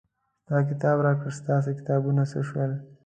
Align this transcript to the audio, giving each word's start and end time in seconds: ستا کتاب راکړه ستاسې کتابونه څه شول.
ستا 0.43 0.57
کتاب 0.69 0.97
راکړه 1.05 1.31
ستاسې 1.39 1.71
کتابونه 1.79 2.21
څه 2.31 2.39
شول. 2.49 2.71